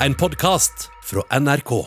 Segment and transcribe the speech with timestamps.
[0.00, 1.86] en podkast fra NRK.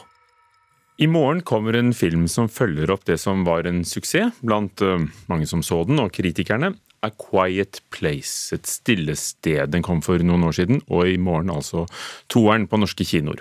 [0.97, 5.05] I morgen kommer en film som følger opp det som var en suksess blant uh,
[5.29, 6.73] mange som så den, og kritikerne.
[7.05, 9.69] A Quiet Place, et stille sted.
[9.71, 11.85] Den kom for noen år siden, og i morgen altså
[12.33, 13.39] toeren på norske kinoer.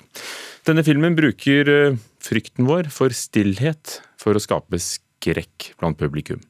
[0.68, 6.44] Denne filmen bruker uh, frykten vår for stillhet for å skape skrekk blant publikum.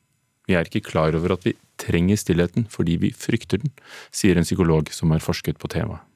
[0.49, 3.73] Vi er ikke klar over at vi trenger stillheten fordi vi frykter den,
[4.11, 6.08] sier en psykolog som har forsket på temaet.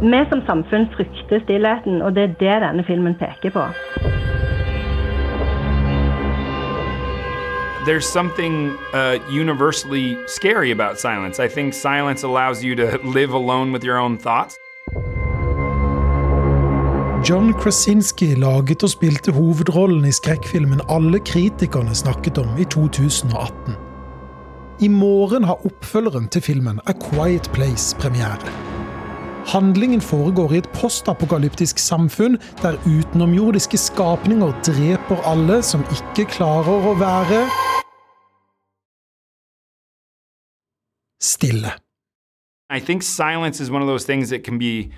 [0.00, 3.64] Vi som samfunn frykter stillheten, og det er det denne filmen peker på.
[7.86, 11.38] There's something uh, universally scary about silence.
[11.38, 14.58] I think silence allows you to live alone with your own thoughts.
[17.28, 23.74] John Krasinski laget og spilte hovedrollen i skrekkfilmen alle kritikerne snakket om i 2018.
[24.80, 28.75] I morgen har oppfølgeren til filmen A Quiet Place premiere.
[29.46, 36.94] Handlingen foregår i et postapokalyptisk samfunn der utenomjordiske skapninger dreper alle som ikke klarer å
[36.98, 37.44] være
[41.22, 41.70] stille.
[42.70, 44.90] I think silence is one of those things that can be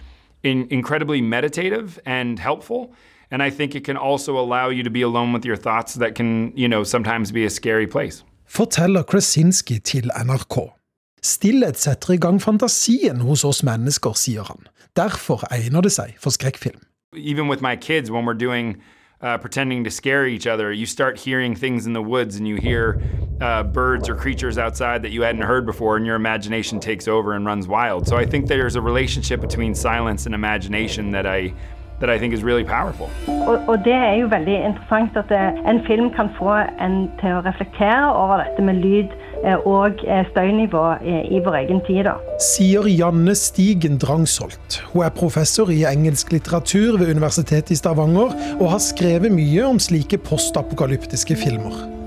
[0.43, 2.95] in, incredibly meditative and helpful.
[3.31, 6.15] And I think it can also allow you to be alone with your thoughts that
[6.15, 8.25] can, you know, sometimes be a scary place.
[8.47, 10.78] Forteller Krasinski til NRK.
[11.23, 14.69] Stillhet setter i gang fantasien hos oss mennesker, sier han.
[14.97, 16.81] Derfor egner det seg for skrekkfilm.
[17.17, 18.77] Even with my kids, when we're doing
[19.21, 22.57] uh, pretending to scare each other, you start hearing things in the woods and you
[22.57, 23.01] hear
[23.41, 27.33] uh, birds or creatures outside that you hadn't heard before, and your imagination takes over
[27.33, 28.07] and runs wild.
[28.07, 31.55] So I think there's a relationship between silence and imagination that I
[32.01, 33.09] that I think is really powerful.
[33.27, 37.39] Og, og, det er jo veldig interessant at eh, en film kan få en til
[37.39, 42.05] å reflektere over dette med lyd eh, og eh, støynivå i vår egen tid.
[42.11, 42.17] da.
[42.43, 44.81] Sier Janne Stigen Drangsholt.
[44.93, 49.81] Hun er professor i engelsk litteratur ved Universitetet i Stavanger og har skrevet mye om
[49.83, 51.98] slike postapokalyptiske filmer.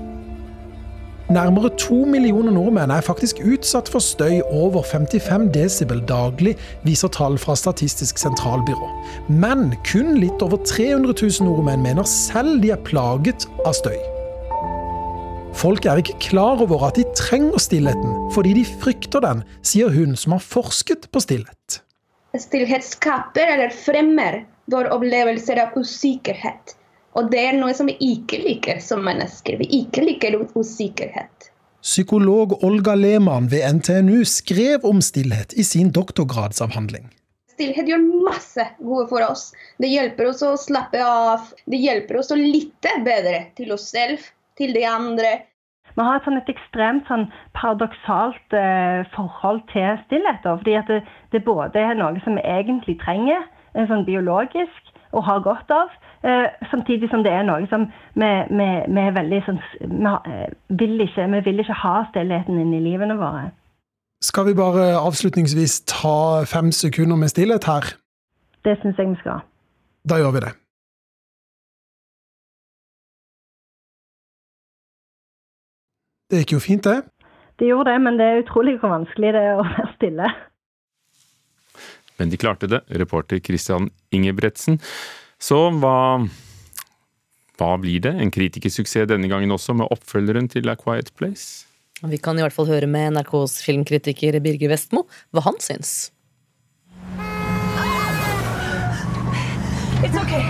[1.32, 7.38] Nærmere to millioner nordmenn er faktisk utsatt for støy over 55 desibel daglig, viser tall
[7.40, 8.88] fra Statistisk sentralbyrå.
[9.30, 13.96] Men kun litt over 300 000 nordmenn mener selv de er plaget av støy.
[15.56, 20.18] Folk er ikke klar over at de trenger stillheten, fordi de frykter den, sier hun
[20.18, 21.80] som har forsket på stillhet.
[22.36, 24.42] Stillhet skaper eller fremmer
[24.72, 26.76] vår opplevelse av usikkerhet.
[27.18, 29.58] Og det er noe som vi ikke liker som mennesker.
[29.60, 31.50] Vi ikke liker usikkerhet.
[31.82, 37.08] Psykolog Olga Lehmann ved NTNU skrev om stillhet i sin doktorgradsavhandling.
[37.52, 39.50] Stillhet gjør masse gode for oss.
[39.82, 41.50] Det hjelper oss å slappe av.
[41.66, 44.22] Det hjelper oss å lytte bedre til oss selv,
[44.56, 45.34] til de andre.
[45.92, 47.26] Vi har et, sånn et ekstremt sånn
[47.58, 50.40] paradoksalt eh, forhold til stillhet.
[50.46, 51.02] fordi det,
[51.34, 55.92] det både er noe som vi egentlig trenger, sånn biologisk, og har godt av.
[56.22, 60.46] Eh, samtidig som det er noe som vi, vi, vi er veldig sånn vi eh,
[60.80, 63.50] vil, ikke, vi vil ikke ha stillheten inn i livene våre.
[64.22, 67.94] Skal vi bare avslutningsvis ta fem sekunder med stillhet her?
[68.62, 69.42] Det syns jeg vi skal.
[70.06, 70.52] Da gjør vi det.
[76.30, 77.02] Det gikk jo fint, det.
[77.58, 80.30] Det gjorde det, men det er utrolig hvor vanskelig det er å være stille.
[82.22, 84.76] Men de klarte det, reporter Christian Ingebretsen.
[85.42, 86.22] Så hva,
[87.58, 88.12] hva blir det?
[88.14, 91.66] En kritikersuksess denne gangen også, med oppfølgeren til A Quiet Place?
[92.06, 95.02] Vi kan i hvert fall høre med NRKs filmkritiker Birger Vestmo
[95.34, 96.12] hva han syns.
[100.06, 100.46] It's okay.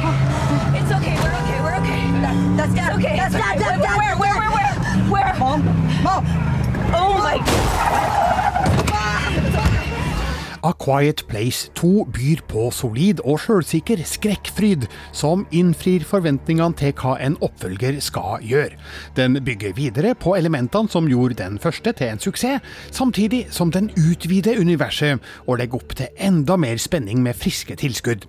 [0.77, 1.17] It's okay.
[1.25, 1.59] We're okay.
[1.65, 2.01] We're okay.
[2.21, 3.01] That, that's Dad.
[3.01, 3.17] Okay.
[3.17, 3.57] That's Dad.
[3.65, 3.81] Dad.
[3.81, 3.97] Dad.
[3.97, 4.17] Where?
[4.21, 4.37] Where?
[4.45, 4.53] Where?
[4.53, 5.25] Where?
[5.25, 5.35] Where?
[5.41, 5.65] Mom.
[6.05, 6.23] Mom.
[6.93, 7.41] Oh my.
[10.65, 17.13] A Quiet Place 2 byr på solid og sjølsikker skrekkfryd, som innfrir forventningene til hva
[17.23, 18.75] en oppfølger skal gjøre.
[19.15, 23.93] Den bygger videre på elementene som gjorde den første til en suksess, samtidig som den
[23.95, 28.27] utvider universet og legger opp til enda mer spenning med friske tilskudd.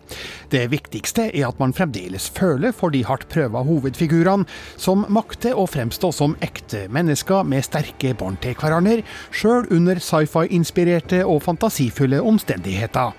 [0.53, 4.45] Det viktigste er at man fremdeles føler for de hardt prøva hovedfigurene,
[4.77, 9.01] som makter å fremstå som ekte mennesker med sterke bånd til hverandre,
[9.33, 13.13] sjøl under sci-fi-inspirerte og fantasifulle omstendigheter omstendigheter.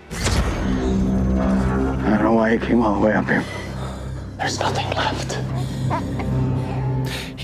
[1.32, 3.44] I don't know why I came all the way up here.
[4.36, 6.23] There's nothing left.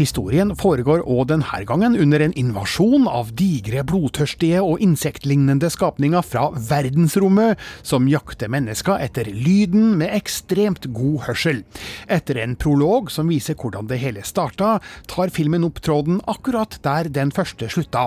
[0.01, 6.47] Historien foregår òg denne gangen under en invasjon av digre, blodtørstige og insektlignende skapninger fra
[6.71, 11.61] verdensrommet, som jakter mennesker etter lyden med ekstremt god hørsel.
[12.09, 14.79] Etter en prolog som viser hvordan det hele starta,
[15.11, 18.07] tar filmen opp tråden akkurat der den første slutta.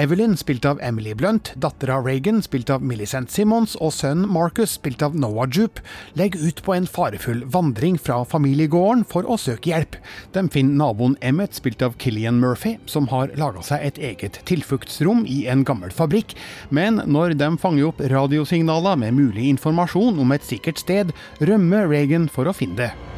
[0.00, 5.04] Evelyn, spilt av Emily Blunt, dattera Reagan, spilt av Millicent Simmons, og sønnen Marcus, spilt
[5.04, 5.84] av Noah Jupe,
[6.16, 10.00] legger ut på en farefull vandring fra familiegården for å søke hjelp.
[10.32, 15.24] De finner naboen Emmet, spilt av Killian Murphy, som har laga seg et eget tilfluktsrom
[15.26, 16.36] i en gammel fabrikk,
[16.70, 21.10] men når de fanger opp radiosignaler med mulig informasjon om et sikkert sted,
[21.42, 23.13] rømmer Reagan for å finne det.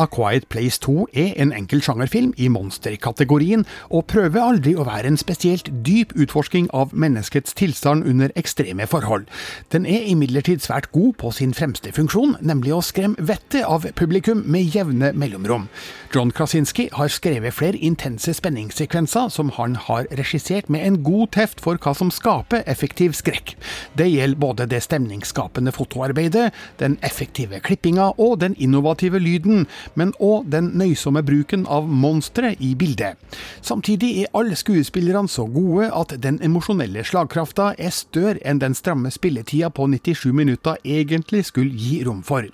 [0.00, 5.10] A Quiet Place 2 er en enkel sjangerfilm i monsterkategorien, og prøver aldri å være
[5.10, 9.26] en spesielt dyp utforsking av menneskets tilstand under ekstreme forhold.
[9.74, 14.40] Den er imidlertid svært god på sin fremste funksjon, nemlig å skremme vettet av publikum
[14.48, 15.68] med jevne mellomrom.
[16.14, 21.60] John Krasinski har skrevet flere intense spenningssekvenser som han har regissert med en god teft
[21.60, 23.52] for hva som skaper effektiv skrekk.
[24.00, 26.48] Det gjelder både det stemningsskapende fotoarbeidet,
[26.80, 32.74] den effektive klippinga og den innovative lyden, men òg den nøysomme bruken av monstre i
[32.78, 33.18] bildet.
[33.62, 39.10] Samtidig er alle skuespillerne så gode at den emosjonelle slagkrafta er større enn den stramme
[39.14, 42.46] spilletida på 97 minutter egentlig skulle gi rom for.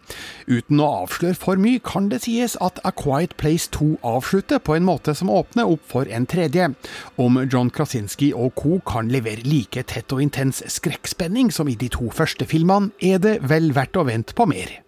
[0.47, 4.77] Uten å avsløre for mye, kan det sies at A Quiet Place 2 avslutter på
[4.77, 6.71] en måte som åpner opp for en tredje.
[7.17, 8.81] Om John Krasinski og co.
[8.87, 13.39] kan levere like tett og intens skrekkspenning som i de to første filmene, er det
[13.49, 14.86] vel verdt å vente på mer.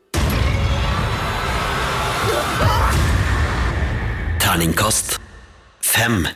[4.58, 5.20] Terningkast
[5.87, 6.26] fem.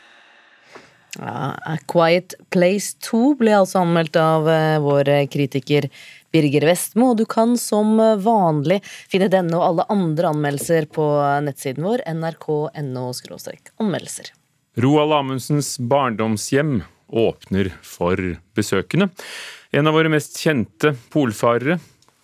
[1.18, 5.88] Ja, A Quiet Place 2 ble altså anmeldt av eh, vår kritiker
[6.30, 8.78] Birger Vestmo, og du kan som vanlig
[9.10, 11.08] finne denne og alle andre anmeldelser på
[11.48, 14.30] nettsiden vår nrk.no anmeldelser.
[14.86, 16.76] Roald Amundsens barndomshjem
[17.10, 19.10] åpner for besøkende.
[19.74, 21.80] En av våre mest kjente polfarere,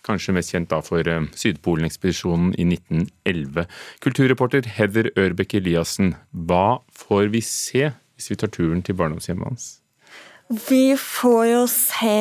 [0.09, 3.67] kanskje mest kjent da for eh, Sydpolen-ekspedisjonen i 1911.
[4.03, 9.67] Kulturreporter Heather Ørbeck Eliassen, hva får vi se hvis vi tar turen til barndomshjemmet hans?
[10.49, 12.19] Vi får jo se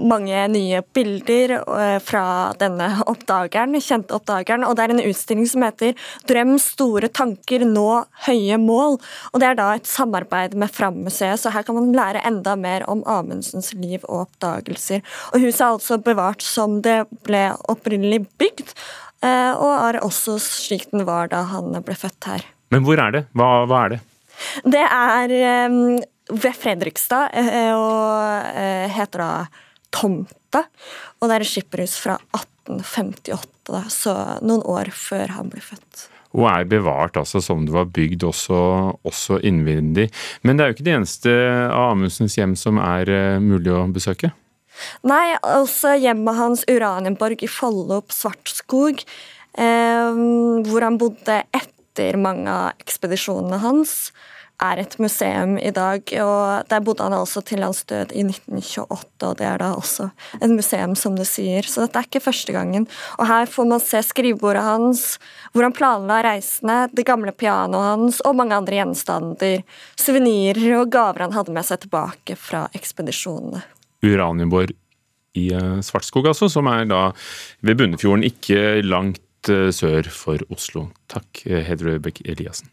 [0.00, 2.24] mange nye bilder eh, fra
[2.60, 4.64] denne oppdageren, kjente oppdageren.
[4.66, 5.94] Og det er en utstilling som heter
[6.28, 9.00] 'Drøm store tanker, nå høye mål'.
[9.32, 12.86] Og det er da et samarbeid med Fram-museet, så her kan man lære enda mer
[12.90, 15.02] om Amundsens liv og oppdagelser.
[15.34, 18.72] Og huset er altså bevart som det ble opprinnelig bygd,
[19.22, 22.46] eh, og er også slik den var da han ble født her.
[22.70, 23.26] Men hvor er det?
[23.34, 24.00] Hva, hva er det?
[24.64, 25.76] Det er eh,
[26.30, 29.32] ved Fredrikstad eh, og eh, heter da
[29.94, 30.64] Tomte.
[31.20, 36.06] Og det er et skipperhus fra 1858, da, så noen år før han ble født.
[36.38, 38.58] Og er bevart altså som det var bygd også,
[39.06, 40.06] også innvendig.
[40.46, 41.34] Men det er jo ikke det eneste
[41.66, 44.32] av Amundsens hjem som er eh, mulig å besøke?
[45.04, 49.02] Nei, altså hjemmet hans Uranienborg i Follo på Svartskog,
[49.58, 50.20] eh,
[50.70, 54.12] hvor han bodde etter mange av ekspedisjonene hans
[54.60, 56.02] er et museum i dag.
[56.22, 60.10] og Der bodde han altså til hans død i 1928, og det er da også
[60.40, 61.66] et museum, som du sier.
[61.66, 62.86] Så dette er ikke første gangen.
[63.18, 65.04] Og her får man se skrivebordet hans,
[65.52, 69.64] hvor han planla reisene, det gamle pianoet hans og mange andre gjenstander,
[70.00, 73.64] suvenirer og gaver han hadde med seg tilbake fra ekspedisjonene.
[74.04, 74.72] Uranienborg
[75.38, 77.10] i eh, Svartskog, altså, som er da
[77.66, 80.88] ved Bunnefjorden, ikke langt eh, sør for Oslo.
[81.12, 82.72] Takk, eh, Hedre Øbekk Eliassen.